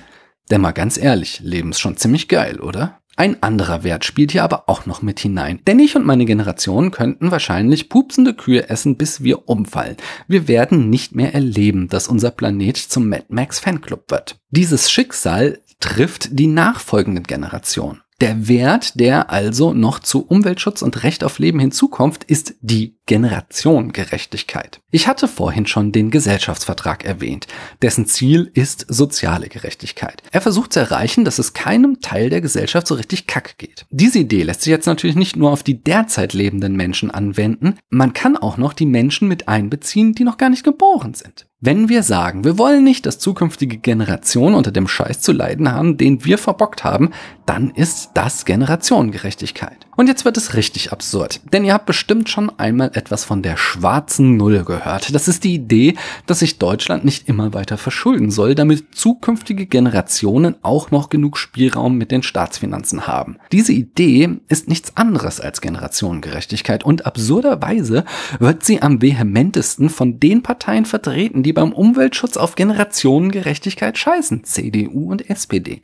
Denn 0.50 0.60
mal 0.60 0.72
ganz 0.72 0.98
ehrlich, 0.98 1.40
Leben 1.40 1.70
ist 1.70 1.80
schon 1.80 1.96
ziemlich 1.96 2.28
geil, 2.28 2.60
oder? 2.60 3.00
Ein 3.16 3.42
anderer 3.42 3.82
Wert 3.82 4.04
spielt 4.04 4.30
hier 4.30 4.44
aber 4.44 4.68
auch 4.68 4.86
noch 4.86 5.02
mit 5.02 5.18
hinein. 5.18 5.58
Denn 5.66 5.80
ich 5.80 5.96
und 5.96 6.06
meine 6.06 6.24
Generation 6.24 6.92
könnten 6.92 7.32
wahrscheinlich 7.32 7.88
pupsende 7.88 8.32
Kühe 8.32 8.68
essen, 8.68 8.96
bis 8.96 9.24
wir 9.24 9.48
umfallen. 9.48 9.96
Wir 10.28 10.46
werden 10.46 10.88
nicht 10.88 11.16
mehr 11.16 11.34
erleben, 11.34 11.88
dass 11.88 12.06
unser 12.06 12.30
Planet 12.30 12.76
zum 12.76 13.08
Mad 13.08 13.24
Max 13.28 13.58
Fanclub 13.58 14.12
wird. 14.12 14.38
Dieses 14.50 14.88
Schicksal 14.88 15.58
trifft 15.80 16.28
die 16.32 16.46
nachfolgenden 16.46 17.24
Generationen. 17.24 18.02
Der 18.20 18.48
Wert, 18.48 18.98
der 18.98 19.30
also 19.30 19.72
noch 19.72 20.00
zu 20.00 20.26
Umweltschutz 20.26 20.82
und 20.82 21.04
Recht 21.04 21.22
auf 21.22 21.38
Leben 21.38 21.60
hinzukommt, 21.60 22.24
ist 22.24 22.56
die 22.60 22.97
Generationengerechtigkeit. 23.08 24.80
Ich 24.92 25.08
hatte 25.08 25.26
vorhin 25.26 25.66
schon 25.66 25.92
den 25.92 26.10
Gesellschaftsvertrag 26.10 27.04
erwähnt, 27.04 27.48
dessen 27.82 28.06
Ziel 28.06 28.50
ist 28.54 28.84
soziale 28.88 29.48
Gerechtigkeit. 29.48 30.22
Er 30.30 30.42
versucht 30.42 30.74
zu 30.74 30.80
erreichen, 30.80 31.24
dass 31.24 31.38
es 31.38 31.54
keinem 31.54 32.00
Teil 32.00 32.30
der 32.30 32.42
Gesellschaft 32.42 32.86
so 32.86 32.94
richtig 32.94 33.26
kack 33.26 33.56
geht. 33.58 33.86
Diese 33.90 34.20
Idee 34.20 34.42
lässt 34.42 34.62
sich 34.62 34.70
jetzt 34.70 34.86
natürlich 34.86 35.16
nicht 35.16 35.36
nur 35.36 35.50
auf 35.50 35.62
die 35.62 35.82
derzeit 35.82 36.34
lebenden 36.34 36.76
Menschen 36.76 37.10
anwenden, 37.10 37.78
man 37.88 38.12
kann 38.12 38.36
auch 38.36 38.58
noch 38.58 38.74
die 38.74 38.86
Menschen 38.86 39.26
mit 39.26 39.48
einbeziehen, 39.48 40.12
die 40.12 40.24
noch 40.24 40.36
gar 40.36 40.50
nicht 40.50 40.62
geboren 40.62 41.14
sind. 41.14 41.48
Wenn 41.60 41.88
wir 41.88 42.04
sagen, 42.04 42.44
wir 42.44 42.56
wollen 42.56 42.84
nicht, 42.84 43.04
dass 43.04 43.18
zukünftige 43.18 43.78
Generationen 43.78 44.54
unter 44.54 44.70
dem 44.70 44.86
Scheiß 44.86 45.20
zu 45.20 45.32
leiden 45.32 45.72
haben, 45.72 45.96
den 45.96 46.24
wir 46.24 46.38
verbockt 46.38 46.84
haben, 46.84 47.10
dann 47.46 47.70
ist 47.70 48.10
das 48.14 48.44
Generationengerechtigkeit. 48.44 49.88
Und 49.96 50.06
jetzt 50.06 50.24
wird 50.24 50.36
es 50.36 50.54
richtig 50.54 50.92
absurd, 50.92 51.40
denn 51.52 51.64
ihr 51.64 51.74
habt 51.74 51.86
bestimmt 51.86 52.28
schon 52.28 52.56
einmal 52.60 52.92
etwas 52.98 53.24
von 53.24 53.42
der 53.42 53.56
schwarzen 53.56 54.36
Null 54.36 54.64
gehört. 54.64 55.14
Das 55.14 55.28
ist 55.28 55.44
die 55.44 55.54
Idee, 55.54 55.94
dass 56.26 56.40
sich 56.40 56.58
Deutschland 56.58 57.04
nicht 57.04 57.28
immer 57.28 57.54
weiter 57.54 57.78
verschulden 57.78 58.30
soll, 58.30 58.54
damit 58.54 58.94
zukünftige 58.94 59.66
Generationen 59.66 60.56
auch 60.62 60.90
noch 60.90 61.08
genug 61.08 61.38
Spielraum 61.38 61.96
mit 61.96 62.10
den 62.10 62.22
Staatsfinanzen 62.22 63.06
haben. 63.06 63.38
Diese 63.52 63.72
Idee 63.72 64.40
ist 64.48 64.68
nichts 64.68 64.96
anderes 64.96 65.40
als 65.40 65.60
Generationengerechtigkeit 65.60 66.84
und 66.84 67.06
absurderweise 67.06 68.04
wird 68.40 68.64
sie 68.64 68.82
am 68.82 69.00
vehementesten 69.00 69.88
von 69.88 70.18
den 70.18 70.42
Parteien 70.42 70.84
vertreten, 70.84 71.42
die 71.42 71.52
beim 71.52 71.72
Umweltschutz 71.72 72.36
auf 72.36 72.56
Generationengerechtigkeit 72.56 73.96
scheißen, 73.96 74.44
CDU 74.44 75.10
und 75.10 75.30
SPD 75.30 75.82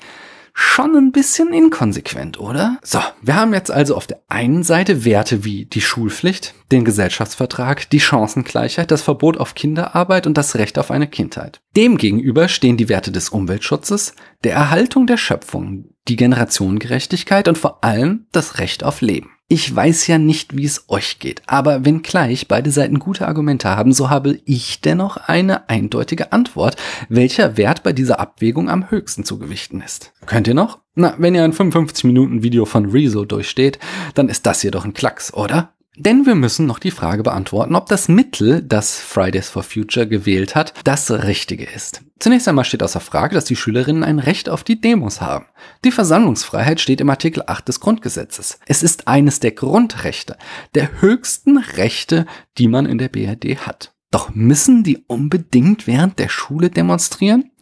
schon 0.55 0.97
ein 0.97 1.13
bisschen 1.13 1.53
inkonsequent, 1.53 2.39
oder? 2.39 2.79
So, 2.83 3.01
wir 3.21 3.35
haben 3.35 3.53
jetzt 3.53 3.71
also 3.71 3.97
auf 3.97 4.07
der 4.07 4.23
einen 4.29 4.63
Seite 4.63 5.05
Werte 5.05 5.45
wie 5.45 5.67
die 5.67 5.81
Schulpflicht, 5.81 6.55
den 6.71 6.85
Gesellschaftsvertrag, 6.85 7.91
die 7.91 8.01
Chancengleichheit, 8.01 8.91
das 8.91 9.03
Verbot 9.03 9.37
auf 9.37 9.55
Kinderarbeit 9.55 10.27
und 10.27 10.39
das 10.39 10.55
Recht 10.55 10.79
auf 10.79 10.93
eine 10.93 11.09
Kindheit. 11.09 11.61
Demgegenüber 11.77 12.49
stehen 12.49 12.77
die 12.77 12.89
Werte 12.89 13.11
des 13.11 13.29
Umweltschutzes, 13.29 14.15
der 14.45 14.55
Erhaltung 14.55 15.09
der 15.09 15.17
Schöpfung, 15.17 15.91
die 16.07 16.17
Generationengerechtigkeit 16.17 17.49
und 17.49 17.59
vor 17.59 17.83
allem 17.83 18.27
das 18.31 18.59
Recht 18.59 18.85
auf 18.85 19.01
Leben. 19.01 19.34
Ich 19.47 19.75
weiß 19.75 20.07
ja 20.07 20.17
nicht, 20.17 20.57
wie 20.57 20.65
es 20.65 20.87
euch 20.89 21.19
geht, 21.19 21.43
aber 21.47 21.85
wenn 21.85 22.01
gleich 22.01 22.49
beide 22.49 22.71
Seiten 22.71 22.99
gute 22.99 23.29
Argumente 23.29 23.69
haben, 23.69 23.93
so 23.93 24.09
habe 24.09 24.41
ich 24.47 24.81
dennoch 24.81 25.19
eine 25.19 25.69
eindeutige 25.69 26.33
Antwort, 26.33 26.77
welcher 27.11 27.59
Wert 27.59 27.83
bei 27.83 27.93
dieser 27.93 28.21
Abwägung 28.21 28.71
am 28.71 28.91
höchsten 28.91 29.23
zu 29.23 29.39
gewichten 29.39 29.83
ist. 29.83 30.15
Könnt 30.25 30.49
ihr 30.49 30.55
noch? 30.55 30.79
Na, 30.95 31.15
wenn 31.19 31.35
ihr 31.35 31.45
ein 31.45 31.53
55 31.53 32.05
Minuten 32.05 32.43
Video 32.43 32.65
von 32.65 32.87
Rezo 32.87 33.27
durchsteht, 33.27 33.79
dann 34.15 34.31
ist 34.31 34.47
das 34.47 34.63
hier 34.63 34.71
doch 34.71 34.87
ein 34.87 34.95
Klacks, 34.95 35.35
oder? 35.35 35.74
Denn 35.97 36.27
wir 36.27 36.35
müssen 36.35 36.67
noch 36.67 36.81
die 36.81 36.91
Frage 36.91 37.23
beantworten, 37.23 37.77
ob 37.77 37.87
das 37.87 38.09
Mittel, 38.09 38.63
das 38.63 38.99
Fridays 38.99 39.49
for 39.49 39.63
Future 39.63 40.09
gewählt 40.09 40.57
hat, 40.57 40.75
das 40.83 41.09
richtige 41.11 41.65
ist. 41.65 42.03
Zunächst 42.19 42.49
einmal 42.49 42.65
steht 42.65 42.83
außer 42.83 42.99
Frage, 42.99 43.35
dass 43.35 43.45
die 43.45 43.55
Schülerinnen 43.55 44.03
ein 44.03 44.19
Recht 44.19 44.49
auf 44.49 44.65
die 44.65 44.81
Demos 44.81 45.21
haben. 45.21 45.47
Die 45.85 45.93
Versammlungsfreiheit 45.93 46.81
steht 46.81 47.01
im 47.01 47.11
Artikel 47.11 47.45
8 47.47 47.69
des 47.69 47.79
Grundgesetzes. 47.79 48.59
Es 48.67 48.83
ist 48.83 49.07
eines 49.07 49.39
der 49.39 49.53
Grundrechte, 49.53 50.37
der 50.75 51.01
höchsten 51.01 51.59
Rechte, 51.59 52.27
die 52.59 52.67
man 52.67 52.87
in 52.87 52.99
der 52.99 53.09
BRD 53.09 53.67
hat. 53.67 53.95
Doch 54.11 54.35
müssen 54.35 54.83
die 54.83 55.05
unbedingt 55.07 55.87
während 55.87 56.19
der 56.19 56.29
Schule 56.29 56.71
demonstrieren? 56.71 57.53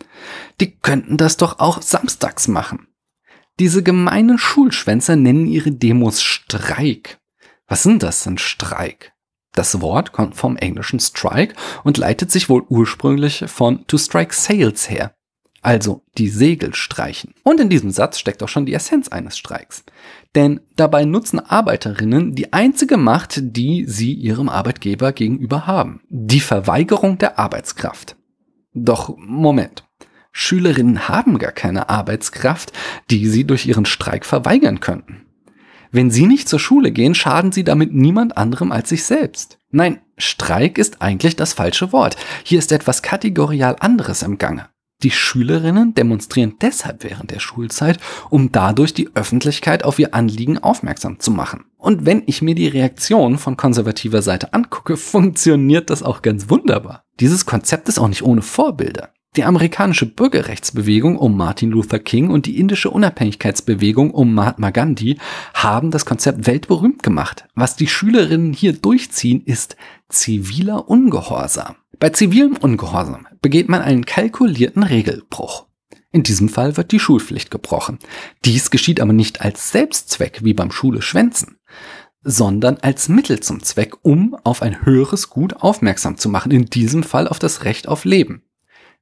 Die 0.61 0.77
könnten 0.77 1.19
das 1.19 1.37
doch 1.37 1.59
auch 1.59 1.83
samstags 1.83 2.49
machen. 2.49 2.87
Diese 3.59 3.83
gemeinen 3.83 4.39
Schulschwänzer 4.39 5.17
nennen 5.17 5.47
ihre 5.47 5.73
Demos 5.73 6.23
Streik. 6.23 7.19
Was 7.73 7.85
sind 7.85 8.02
das, 8.02 8.26
ein 8.26 8.37
Streik? 8.37 9.14
Das 9.55 9.81
Wort 9.81 10.12
kommt 10.12 10.37
vom 10.37 10.59
englischen 10.59 11.00
Strike 11.00 11.55
und 11.85 11.97
leitet 11.97 12.31
sich 12.31 12.50
wohl 12.50 12.67
ursprünglich 12.69 13.45
von 13.47 13.87
to 13.87 13.97
strike 13.97 14.35
sails 14.35 14.91
her. 14.91 15.14
Also 15.62 16.05
die 16.19 16.29
Segel 16.29 16.75
streichen. 16.75 17.33
Und 17.45 17.61
in 17.61 17.71
diesem 17.71 17.91
Satz 17.91 18.19
steckt 18.19 18.43
auch 18.43 18.49
schon 18.49 18.67
die 18.67 18.75
Essenz 18.75 19.09
eines 19.09 19.38
Streiks. 19.38 19.85
Denn 20.35 20.61
dabei 20.76 21.07
nutzen 21.07 21.41
Arbeiterinnen 21.41 22.35
die 22.35 22.52
einzige 22.52 22.99
Macht, 22.99 23.41
die 23.41 23.87
sie 23.87 24.12
ihrem 24.12 24.50
Arbeitgeber 24.50 25.14
gegenüber 25.14 25.67
haben. 25.67 26.02
Die 26.11 26.41
Verweigerung 26.41 27.17
der 27.17 27.38
Arbeitskraft. 27.38 28.17
Doch 28.75 29.17
Moment. 29.17 29.88
Schülerinnen 30.31 31.09
haben 31.09 31.38
gar 31.38 31.52
keine 31.52 31.88
Arbeitskraft, 31.88 32.71
die 33.11 33.29
sie 33.29 33.45
durch 33.45 33.64
ihren 33.64 33.87
Streik 33.87 34.26
verweigern 34.26 34.81
könnten. 34.81 35.32
Wenn 35.95 36.11
Sie 36.11 36.27
nicht 36.27 36.49
zur 36.49 36.59
Schule 36.59 36.91
gehen, 36.91 37.15
schaden 37.15 37.53
Sie 37.53 37.65
damit 37.65 37.93
niemand 37.93 38.39
anderem 38.39 38.73
als 38.73 38.89
sich 38.89 39.05
selbst. 39.05 39.59
Nein, 39.71 40.01
Streik 40.17 40.79
ist 40.79 41.03
eigentlich 41.03 41.37
das 41.37 41.53
falsche 41.53 41.93
Wort. 41.93 42.17
Hier 42.45 42.59
ist 42.59 42.73
etwas 42.73 43.03
kategorial 43.03 43.77
anderes 43.79 44.23
im 44.23 44.39
Gange. 44.39 44.71
Die 45.03 45.11
Schülerinnen 45.11 45.93
demonstrieren 45.93 46.55
deshalb 46.63 47.05
während 47.05 47.31
der 47.31 47.41
Schulzeit, 47.41 47.99
um 48.31 48.53
dadurch 48.53 48.95
die 48.95 49.11
Öffentlichkeit 49.15 49.85
auf 49.85 49.99
ihr 49.99 50.15
Anliegen 50.15 50.59
aufmerksam 50.59 51.21
zu 51.21 51.31
machen. 51.31 51.67
Und 51.77 52.07
wenn 52.07 52.23
ich 52.25 52.41
mir 52.41 52.55
die 52.55 52.69
Reaktion 52.69 53.37
von 53.37 53.59
konservativer 53.59 54.23
Seite 54.23 54.55
angucke, 54.55 54.97
funktioniert 54.97 55.91
das 55.91 56.03
auch 56.03 56.23
ganz 56.23 56.49
wunderbar. 56.49 57.05
Dieses 57.21 57.45
Konzept 57.45 57.89
ist 57.91 57.99
auch 57.99 58.09
nicht 58.09 58.23
ohne 58.23 58.41
Vorbilder. 58.41 59.13
Die 59.35 59.45
amerikanische 59.45 60.05
Bürgerrechtsbewegung 60.05 61.17
um 61.17 61.39
Martin 61.39 61.71
Luther 61.71 61.99
King 61.99 62.29
und 62.29 62.45
die 62.45 62.59
indische 62.59 62.91
Unabhängigkeitsbewegung 62.91 64.11
um 64.11 64.35
Mahatma 64.35 64.69
Gandhi 64.69 65.17
haben 65.55 65.91
das 65.91 66.05
Konzept 66.05 66.47
weltberühmt 66.47 67.03
gemacht. 67.03 67.47
Was 67.55 67.75
die 67.75 67.87
Schülerinnen 67.87 68.53
hier 68.53 68.75
durchziehen, 68.75 69.43
ist 69.43 69.77
ziviler 70.11 70.87
Ungehorsam. 70.87 71.77
Bei 71.99 72.11
zivilem 72.11 72.59
Ungehorsam 72.59 73.27
begeht 73.41 73.71
man 73.71 73.81
einen 73.81 74.05
kalkulierten 74.05 74.83
Regelbruch. 74.83 75.65
In 76.11 76.25
diesem 76.25 76.51
Fall 76.51 76.77
wird 76.77 76.93
die 76.93 77.01
Schulpflicht 77.01 77.51
gebrochen. 77.51 78.01
Dies 78.45 78.71
geschieht 78.71 79.01
aber 79.01 79.15
nicht 79.15 79.41
als 79.41 79.71
Selbstzweck 79.71 80.45
wie 80.45 80.53
beim 80.53 80.71
Schule 80.71 81.01
schwänzen, 81.01 81.57
sondern 82.23 82.77
als 82.83 83.09
Mittel 83.09 83.41
zum 83.41 83.62
Zweck, 83.62 83.95
um 84.03 84.37
auf 84.45 84.61
ein 84.61 84.85
höheres 84.85 85.31
Gut 85.31 85.55
aufmerksam 85.55 86.19
zu 86.19 86.29
machen, 86.29 86.53
in 86.53 86.67
diesem 86.67 87.03
Fall 87.03 87.27
auf 87.27 87.39
das 87.39 87.65
Recht 87.65 87.89
auf 87.89 88.05
Leben. 88.05 88.43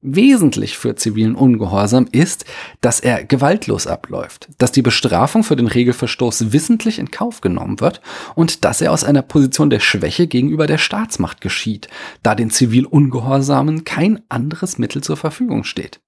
Wesentlich 0.03 0.79
für 0.79 0.95
zivilen 0.95 1.35
Ungehorsam 1.35 2.07
ist, 2.11 2.45
dass 2.81 2.99
er 2.99 3.23
gewaltlos 3.23 3.85
abläuft, 3.85 4.49
dass 4.57 4.71
die 4.71 4.81
Bestrafung 4.81 5.43
für 5.43 5.55
den 5.55 5.67
Regelverstoß 5.67 6.51
wissentlich 6.51 6.97
in 6.97 7.11
Kauf 7.11 7.41
genommen 7.41 7.79
wird 7.79 8.01
und 8.33 8.65
dass 8.65 8.81
er 8.81 8.91
aus 8.93 9.03
einer 9.03 9.21
Position 9.21 9.69
der 9.69 9.79
Schwäche 9.79 10.25
gegenüber 10.25 10.65
der 10.65 10.79
Staatsmacht 10.79 11.39
geschieht, 11.39 11.87
da 12.23 12.33
den 12.33 12.49
zivil 12.49 12.87
Ungehorsamen 12.87 13.83
kein 13.83 14.21
anderes 14.27 14.79
Mittel 14.79 15.03
zur 15.03 15.17
Verfügung 15.17 15.63
steht. 15.63 16.01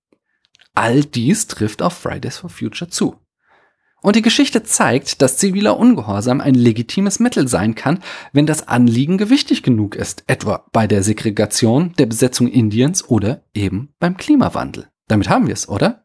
All 0.73 1.03
dies 1.03 1.45
trifft 1.45 1.83
auf 1.83 1.93
Fridays 1.93 2.37
for 2.37 2.49
Future 2.49 2.89
zu. 2.89 3.22
Und 4.03 4.17
die 4.17 4.21
Geschichte 4.21 4.63
zeigt, 4.63 5.21
dass 5.21 5.37
ziviler 5.37 5.79
Ungehorsam 5.79 6.41
ein 6.41 6.55
legitimes 6.55 7.21
Mittel 7.21 7.47
sein 7.47 7.73
kann, 7.73 8.03
wenn 8.33 8.45
das 8.45 8.67
Anliegen 8.67 9.17
gewichtig 9.17 9.63
genug 9.63 9.95
ist, 9.95 10.25
etwa 10.27 10.65
bei 10.73 10.87
der 10.87 11.03
Segregation, 11.03 11.93
der 11.97 12.05
Besetzung 12.05 12.49
Indiens 12.49 13.07
oder 13.07 13.43
eben 13.53 13.93
beim 13.99 14.17
Klimawandel. 14.17 14.89
Damit 15.07 15.29
haben 15.29 15.47
wir 15.47 15.53
es, 15.53 15.69
oder? 15.69 16.02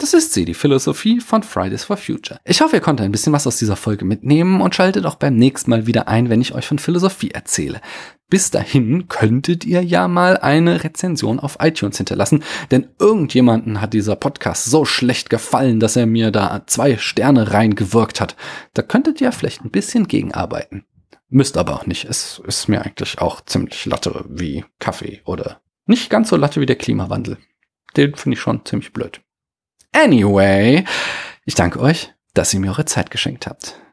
Das 0.00 0.14
ist 0.14 0.32
sie, 0.32 0.46
die 0.46 0.54
Philosophie 0.54 1.20
von 1.20 1.42
Fridays 1.42 1.84
for 1.84 1.98
Future. 1.98 2.40
Ich 2.46 2.62
hoffe, 2.62 2.76
ihr 2.76 2.80
konntet 2.80 3.04
ein 3.04 3.12
bisschen 3.12 3.34
was 3.34 3.46
aus 3.46 3.58
dieser 3.58 3.76
Folge 3.76 4.06
mitnehmen 4.06 4.62
und 4.62 4.74
schaltet 4.74 5.04
auch 5.04 5.16
beim 5.16 5.36
nächsten 5.36 5.68
Mal 5.68 5.86
wieder 5.86 6.08
ein, 6.08 6.30
wenn 6.30 6.40
ich 6.40 6.54
euch 6.54 6.66
von 6.66 6.78
Philosophie 6.78 7.32
erzähle. 7.32 7.82
Bis 8.30 8.50
dahin 8.50 9.08
könntet 9.08 9.66
ihr 9.66 9.84
ja 9.84 10.08
mal 10.08 10.38
eine 10.38 10.84
Rezension 10.84 11.38
auf 11.38 11.58
iTunes 11.60 11.98
hinterlassen, 11.98 12.42
denn 12.70 12.88
irgendjemanden 12.98 13.82
hat 13.82 13.92
dieser 13.92 14.16
Podcast 14.16 14.64
so 14.64 14.86
schlecht 14.86 15.28
gefallen, 15.28 15.80
dass 15.80 15.96
er 15.96 16.06
mir 16.06 16.30
da 16.30 16.62
zwei 16.66 16.96
Sterne 16.96 17.52
reingewirkt 17.52 18.22
hat. 18.22 18.36
Da 18.72 18.80
könntet 18.80 19.20
ihr 19.20 19.32
vielleicht 19.32 19.66
ein 19.66 19.70
bisschen 19.70 20.08
gegenarbeiten. 20.08 20.86
Müsst 21.28 21.58
aber 21.58 21.74
auch 21.74 21.84
nicht. 21.84 22.06
Es 22.06 22.40
ist 22.46 22.68
mir 22.68 22.80
eigentlich 22.80 23.18
auch 23.18 23.42
ziemlich 23.42 23.84
latte 23.84 24.24
wie 24.30 24.64
Kaffee 24.78 25.20
oder 25.26 25.60
nicht 25.84 26.08
ganz 26.08 26.30
so 26.30 26.36
latte 26.36 26.62
wie 26.62 26.66
der 26.66 26.76
Klimawandel. 26.76 27.36
Den 27.98 28.14
finde 28.14 28.36
ich 28.36 28.40
schon 28.40 28.64
ziemlich 28.64 28.94
blöd. 28.94 29.20
Anyway, 29.92 30.84
ich 31.44 31.54
danke 31.54 31.80
euch, 31.80 32.12
dass 32.34 32.54
ihr 32.54 32.60
mir 32.60 32.68
eure 32.70 32.84
Zeit 32.84 33.10
geschenkt 33.10 33.46
habt. 33.46 33.80